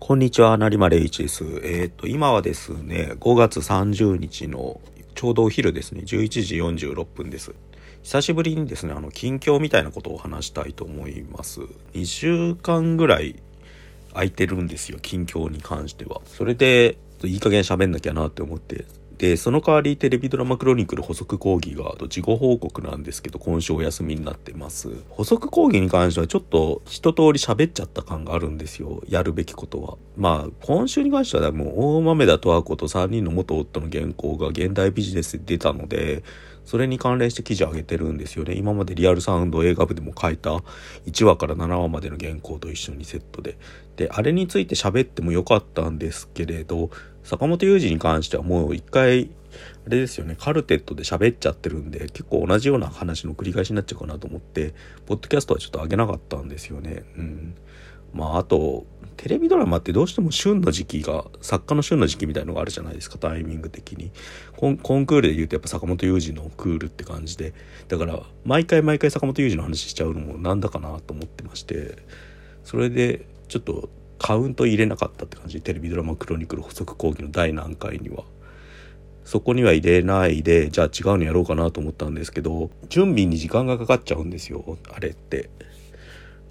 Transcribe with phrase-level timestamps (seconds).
[0.00, 1.44] こんにちは、成丸一です。
[1.44, 4.80] えっ、ー、と、今はですね、5月30日の
[5.14, 7.54] ちょうどお昼ですね、11時46分です。
[8.02, 11.60] 久しぶりにですね、あの、近況みたいなことを話したいと思います。
[11.94, 13.40] 2週間ぐらい
[14.12, 16.20] 空いてるんですよ、近況に関しては。
[16.26, 18.84] それで、いい加減喋んなきゃなって思って
[19.18, 24.90] で、その代わりテレビドラマクロニクル補足講義があと事後報告なんですけど、今週お休みになってます。
[25.08, 29.02] 補足講義に関してはちょっと一通り喋っちゃった感があるんですよ。
[29.08, 29.96] やるべきことは。
[30.16, 36.24] まあ、今週に関してはもう大豆田十和子と3人の元夫の原稿が現代ビジネスで出たので、
[36.64, 38.54] それに関連して記事上げてるんですよね。
[38.54, 40.50] 今までリアルサウンド映画部でも書いた
[41.06, 43.58] 1話から7話までの原稿と一緒にセットで。
[43.96, 46.90] で、あれについて喋ってもよかったんですけれど、
[47.22, 49.30] 坂本雄二に関してはもう一回、
[49.86, 54.74] あれですよね、カルテットで喋っちゃってるんで、結構同じような話の繰り返しになっちゃうかなと思って、
[55.06, 57.04] ポッドキャストはちょっと上げなかったんですよね。
[57.16, 57.54] うん。
[58.14, 64.12] まあ、あと、テレビドラマってどうしても旬の時期が、作家の旬の時期みたいのがあるじゃないですか、タイミング的に。
[64.56, 67.52] コンコンクールで言うとやっぱ坂本雄二のクールって感じで。
[67.88, 71.96] だから、毎回毎回坂本雄二の話しちゃうのもなんだかなと思ってまして、
[72.64, 78.24] それで、ちょっとカウント入れなかったって感じテレビドラマクロニクル補足講義の第何回には。
[79.24, 85.50] そこには入れないで、じゃあ違うのやろうかなと思ったんですけど、準備に時間がかかっちゃうんですよ、あれって。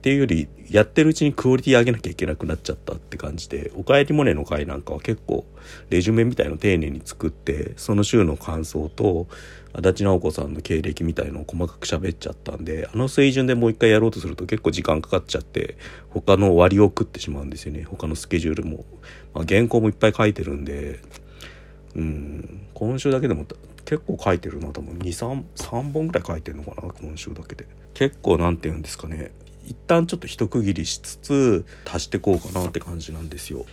[0.00, 5.44] っていうよりやってるうちにクオリティ上げなきゃいけなくなっちゃったって感じで「おかえりモネ」の回なんかは結構
[5.90, 9.26] レジュメみたいの丁寧に作ってその週の感想と
[9.74, 15.76] 足立直子さんの経歴みたいのを細かく喋っちゃったんであの水準でもう一回やろうとすると結構時間かかっちゃって
[16.08, 17.84] 他の割を食ってしまうんですよね。
[17.84, 18.86] 他のスケジュールも、
[19.34, 21.00] まあ、原稿もいっぱい書いてるんで
[21.94, 22.66] うん。
[22.72, 23.44] 今週だけでも
[23.84, 27.66] 結構書いてるな多分23本ぐらい書いてるのかな今週だけで。
[27.92, 29.32] 結構何て言うんですかね。
[29.70, 33.64] 一旦ちょっと一区切りしつつ足してこうかなって感じなんですよ。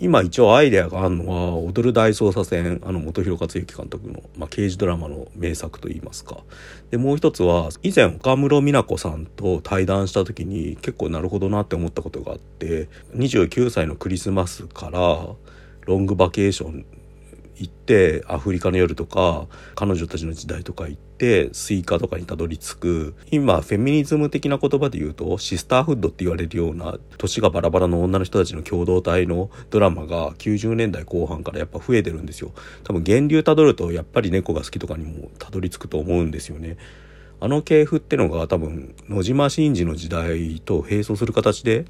[0.00, 6.40] 今一応アイデアがあるのは「踊る大捜査線」あの本広克行監督の、まあ、刑事ドラマの名作といいますか。
[6.90, 15.26] でもう一つは以前岡室美奈子さんと対談した時に結構なるほどなって思ったことがあって29歳のクリスマスから
[15.86, 16.84] ロングバケーション
[17.58, 23.14] 行ってアフリカの夜とか彼女たちの時代とか行ってスイカとかにたどり着く。
[23.30, 32.52] 今フェミニズム的な言葉で言うとシスターフッドって言われるような年がバラバラの女の人たちの共同体のドラマが90年代後半からやっぱ増えてるんですよ。
[32.84, 36.76] 多分源流たどるとやっぱり猫が好きとかにもたどり着くと思うんですよね。
[37.38, 41.84] あの系譜ってのが多分野島真司の時代と並走する形で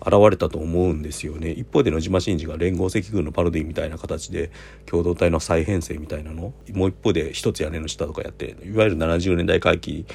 [0.00, 4.50] 現れたと思うんですよね一方で野島真司が連合赤軍のパロディみたいな形で
[4.84, 10.06] 共同体の再編成みたいなのもう一方で一つ屋根の下とかやっていわゆる70年代回帰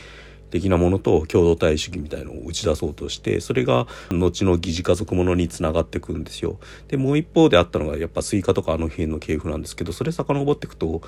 [0.52, 6.60] 的なものと共同体主義みたいのを打ち出そうとしてそれが後の疑似家族ものにつながってくんですよ。
[6.90, 11.00] でもう一方であったのがやっぱスイカとかあの辺の系譜なんですけどそれ遡っていくとやっ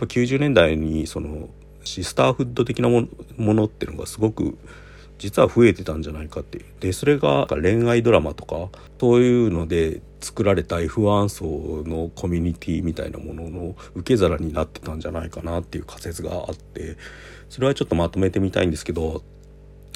[0.00, 1.50] ぱ90年代にその
[1.84, 3.06] シスターフッド的なも
[3.36, 4.56] のっていうのがすごく
[5.18, 8.68] 実は増えてたんじゃないかってでそれが恋愛ドラマとか
[9.00, 16.96] そういうので作られた F1 層のコミュニティみたいなものの受け皿になってたんじゃないかなっていう仮説があって
[17.48, 19.22] それはちょっとまとめてみたいんですけど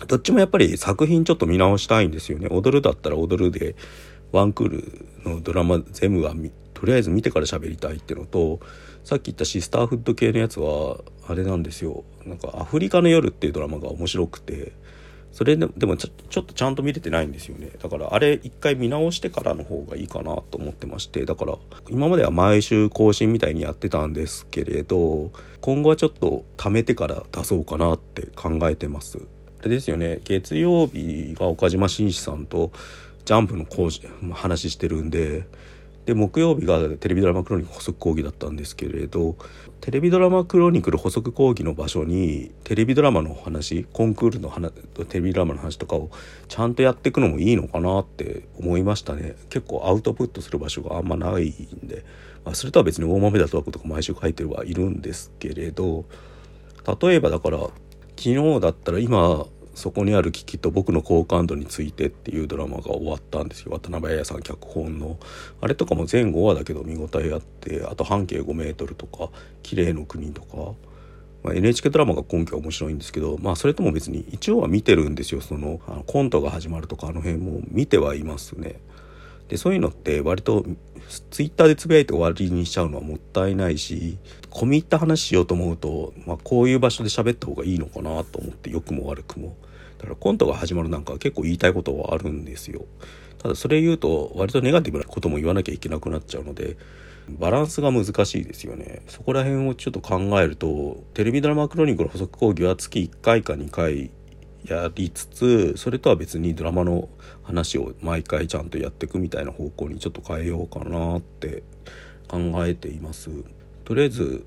[0.06, 2.48] どっちもやっぱり作品ちょっと見直したいんですよね。
[2.50, 3.76] 踊るだったら踊るで
[4.32, 6.34] ワンクールのドラマ全部は
[6.74, 8.60] とりあえず見てから喋りたいっていうのと
[9.04, 14.72] さっき言ったシスターフッド系のやつはあれなんですよなんか「アフリカの夜」っていうドラマが面白くて
[15.32, 17.70] それででもちょちょっとちゃんと見れてないんですよね。
[17.82, 21.24] だからあれ一回見直してからの方がいいかなと思ってまして。
[21.24, 21.56] だから
[21.88, 29.18] 今までは毎週更新みたいにやってたんですけれど今後はちょっと貯めてから出そうかなって考えてます。
[29.60, 30.20] あれですよね。
[30.24, 32.72] 月曜日が岡島紳士さんと
[33.24, 35.46] ジャンプの講師話してるんで
[36.06, 39.36] で木曜日がテレビドラマクロニクル補足講義だったんですけれど
[39.80, 44.72] テレビドラマクロニクル補足講義の場所にテレビドラマの話コンクールの話
[45.08, 46.10] テレビドラマの話とかを
[46.48, 49.36] ちゃんとやっていくのもいいのかなって思いましたね。
[49.48, 51.48] 結構アウトプットする場所があんまない
[51.84, 52.04] んで、
[52.44, 56.04] まあ、それとは別に大豆だとはことか毎週書いてはいるんですけれど
[57.00, 57.58] 例えばだから
[58.16, 63.72] 昨日だったら今そこにある危機と僕の好感度についてっていうドラマが終わったんですよ。
[63.72, 65.18] 渡辺彩さん脚本の。
[65.60, 69.30] あれとかも全5話だけど見応えあってあと半径5メートルとか
[69.62, 70.74] 綺麗の国とか、
[71.42, 75.40] まあ、NHK ドラマが今期は面白いんですけどまあそれとも別に一応は見てるんですよ。
[75.40, 78.80] そのあのコントが始まるとかあの辺も見てはいますね。
[79.48, 80.64] でそういうのって割と
[81.30, 84.18] ツイッターでつぶやいて終わりにしちゃうのはもったいないし
[84.50, 89.56] 込み入った話しようと思うと、まあ、こういう場所で喋った方がいいのかなと思って良くも悪くも。
[89.98, 92.84] だからコントが始まるなんか結構言いたいことはあるんですよ。
[93.38, 96.76] ただそれ言うと割とネガティブなことも言わなきゃいけなくなっちゃうので
[97.28, 99.02] バランスが難しいですよね。
[99.08, 104.10] そこら辺をちょっと考えるとテレビドラマクロニクル補足講義は月1回か2回
[104.64, 107.08] やりつつそれとは別にドラマの
[107.42, 111.62] 話を毎回ちゃんとやっていくみたいな方向にちょっと変えようかなって
[112.28, 113.30] 考えています。
[113.84, 114.44] とりあえず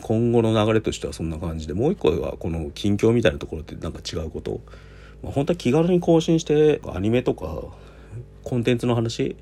[0.00, 4.60] 今後の流れとしてはそんな感じでもう一個はこの近況みたいなところってなんか違うこと、
[5.22, 7.64] まあ、本当は気軽に更新してアニメとか
[8.44, 9.36] コンテンツの話。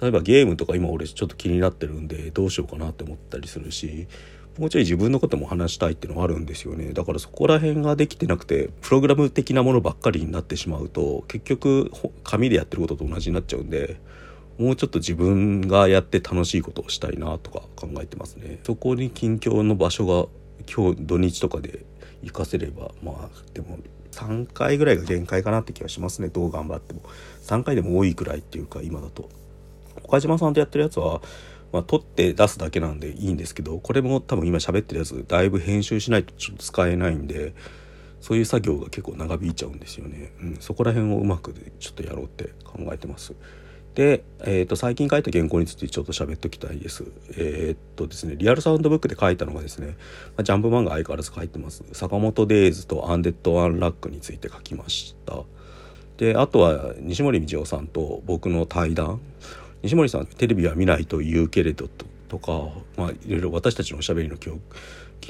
[0.00, 4.08] 例えばゲームとか今俺ちょっと気になってるんでどうしようかなって思ったりするし
[4.60, 6.92] もうちょい自分のことも話したいっていうのはあるんですよね。
[6.92, 11.90] だからそこら辺ができてなくてプログラム的なものばっかりになってしまうと結局
[12.24, 13.98] 紙でやってることと同じになっちゃうんで
[14.58, 18.60] もうちょっと自分がやって楽しいことをしたいなとか考えてますね。
[18.64, 20.28] そこに近況の場所が
[20.70, 21.86] 今日土日とかで
[22.22, 23.78] 行かせればまあでも
[24.10, 26.28] 3回ぐらいが限界かなって気はしますね。
[26.28, 27.00] どう頑張っても。
[27.44, 29.30] 3回でも多いくらいっていうか今だと。
[30.04, 31.22] 岡島さんとやってるやつは
[31.72, 37.54] まあ、撮って出すだけなんでいいんですけどこれも多分今喋ってるやつだいぶ編集しないとちょっと使えないんで
[38.20, 43.34] そういう作業が結構長引いちゃうんですよね、うん、そこら辺をうまくちょっとやろうって考えてます。
[43.94, 47.04] で、えー、と最近書いた原稿についてちょっと喋っておきたいです。
[47.36, 49.96] えー、っとですねリアルサウンドブックで書いたのがですね、
[50.36, 51.84] ま、ジャンプ漫画相変わらず書いてます。
[51.92, 55.42] 坂本デイズとアンデッド・アンラックについて書きました。
[56.18, 59.20] であとは西森道夫さんと僕の対談。
[59.82, 61.88] 西森さんテレビは見ないと言うけれど
[62.28, 62.52] とか、
[62.96, 64.50] まあ、いろいろ私たちのおしゃべりの記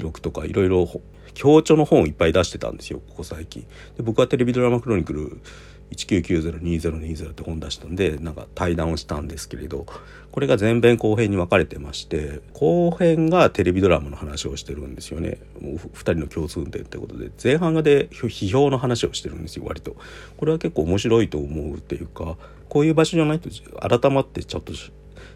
[0.03, 0.87] 録とかいろいろ
[1.33, 3.65] 強調の本をいっぱい出してたんですよここ最近。
[3.97, 5.41] で僕はテレビドラマクロニクル
[5.95, 9.85] 19902020って本出したんでなんか対談をしたんですけれど
[10.31, 15.39] これが前編後編に分かれてまして後編がテレビドラマの話をしてるんですよね。
[15.59, 17.31] もう2人の共通点ってことで。
[17.41, 19.95] 前半がで批評の話をしてるんですよ割と。
[20.37, 22.37] これは結構面白いと思うっていうか
[22.71, 23.49] こういう場所じゃないと
[23.81, 24.71] 改まってちょっと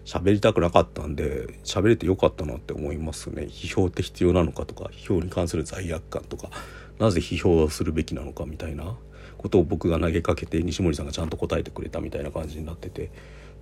[0.06, 3.48] 喋りたくなかったんで喋れてよかったなって思いますね。
[3.48, 6.50] 批評って必要なのかとか批評に関する罪悪感とか
[6.98, 8.96] なぜ批評をするべきなのかみたいな
[9.38, 13.12] ことを僕が投げかけて西森さんがちゃんと答えてくれたみたいな感じになってて、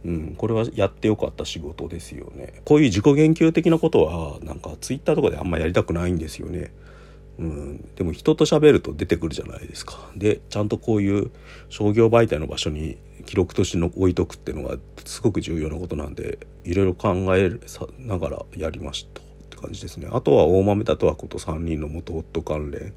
[0.05, 2.61] うん、これはやってよかった仕事ですよね。
[2.65, 6.71] こういう自己言及的なことはなんかツイッターとかであんまやりたくないんですよね。
[7.39, 10.11] うん、でも人と喋ると出てくるじゃないですか。
[10.15, 11.31] でちゃんとこういう
[11.69, 17.51] 商業媒体の場所に記録としての置いとくっていうのがすごく重要なことなんでいろいろ考え
[17.99, 20.07] ながらやりましたって感じですね。
[20.11, 22.93] あとは大豆田とはこと3人の元夫関連。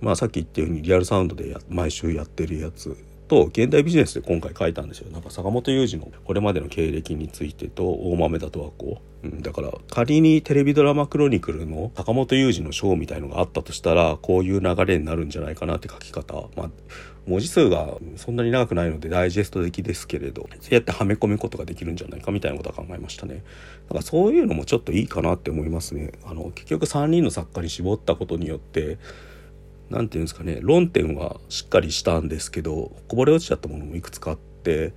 [0.00, 2.96] まあさっき言ったようにリアルサウンドで毎週やってるやつ。
[3.28, 5.10] と現代ビジネスで今回書いたんですよ。
[5.10, 8.98] なんか坂本雄二のこれまでの経歴についてと大豆田とはこ。
[9.22, 16.34] う、うん、だから仮にテレビドラマクロニクルの坂本雄二の章みたいのがあったとしたらこういう流れになるんじゃないかなって書き方。
[16.56, 16.70] まあ
[17.26, 23.44] 文字数がそんなに長くないのでダイジェスト的ですけれどそうやってはめ込むことができるんじゃないかみたいなことは考えましたね。
[23.88, 26.12] だからそういうのもちょっといいかなって思いますね。
[26.24, 28.98] あの結局3人の作家に絞ったことによって
[29.92, 34.94] 何て言うんですかね論点はしっかりしたんですけどこぼれ落ちちゃったものもいくつかあって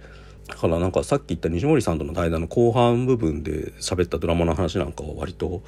[0.48, 5.62] だからなんかさっき言った西森さんとの対談の後半部分で喋ったドラマの話なんかは割と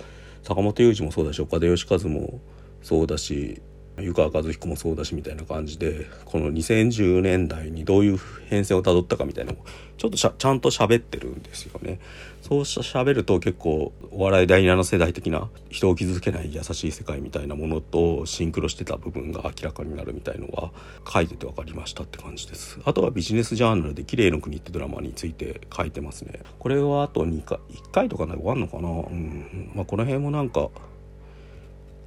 [0.44, 2.40] 坂本龍二もそうだし岡田義和も
[2.82, 3.62] そうだし
[4.00, 9.66] 湯川和彦もそうだしみたいな感じでこの2010年代にどういう変遷をたどったかみたいなのを
[9.98, 12.00] ちょっとちゃんと喋ってるんですよね。
[12.44, 20.72] そうし喋ると結構お笑い第7世代的な人を傷つけない優しい世界みたいなものとシンクロしてた部分が明らかになるみたいのは
[21.12, 22.80] 書いてて分かりましたって感じです。
[22.86, 26.42] あとはビジネスジャーナルで綺麗の国ってドラマについて書いてますね。
[26.60, 28.90] これはあと2回1回とかで終わんのかな？
[28.90, 29.72] うん。
[29.74, 30.70] まあこの辺もなんか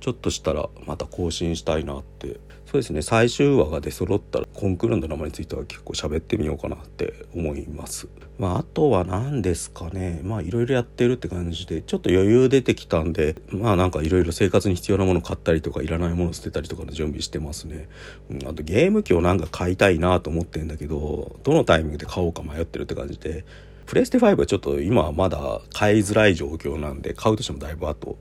[0.00, 2.40] ちょっとしたらまた更新したいなって。
[2.66, 3.02] そうですね。
[3.02, 8.07] 最終話が出揃ったらコンクールの名前については結構喋ってみようかなって思います。
[8.38, 10.21] まああとは何ですかね。
[10.23, 17.88] まあいろいろやってるって感じでちょっと余裕出てきたんでまあなんかいろいろ生活に必要なもの買ったりとかいらないもの捨てたりとかの準備してますね、
[18.47, 23.45] あとゲーム機をなんか買いたいなと思ってんだけどどのタイミングで買おうか迷ってるって感じで
[23.87, 28.16] プレステ5はちょっと今はまだ買いづらい状況なんで買うとしてもだいぶ後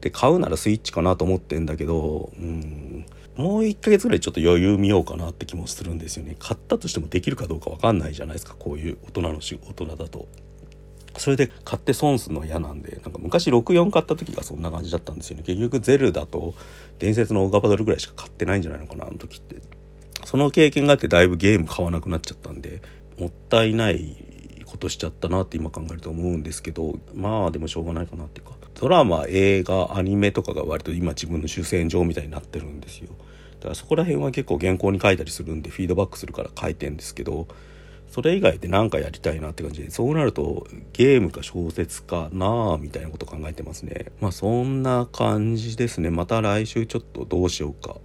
[0.00, 6.36] で買うならスイッチかなと思ってんだけど、うん、もう1ヶ月ぐらいちょっと余裕見ようかなって気もするんですよね。
[6.38, 8.54] 買ったとしてもできるかどうか分かんないじゃないですか。
[8.58, 10.28] こういう大人の仕大人だと。
[11.16, 15.42] それで買って損するのは嫌なんでなんか昔64買った時がそんな感じだったんですよね。
[15.44, 16.54] 結局ゼルダと
[16.98, 19.56] 伝説のオガバドルぐらいしか買ってないんじゃないのかなあの時って。
[20.24, 22.82] その経験があってだいぶゲーム買わなくなっちゃったんで
[23.18, 24.16] もったいない
[24.66, 28.57] ことしちゃったなって今考えると思うんですけどまあでもしょうがないかなっていうか。
[28.78, 33.08] ドラマ映画アニメとかが割と今自分の主戦場みたいになってるんですよ。
[33.58, 37.48] だからそこら辺は結構原稿に書いたりするんでフィードバックするから書いてんですけど
[38.08, 44.12] それ以外で何かやりたいなって感じでそうなるとゲームか小説かなあみたいなこと考えてますね。
[44.20, 46.10] まあそんな感じですね。
[46.10, 47.96] また来週ちょっとどうしようか。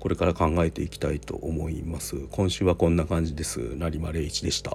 [0.00, 2.16] これから考えていきたいと思います。
[2.32, 3.76] 今週はこんな感じです。
[3.76, 4.72] 成間礼一でした。